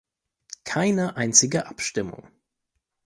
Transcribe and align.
Keine 0.63 1.15
einzige 1.15 1.67
Abstimmung. 1.67 2.25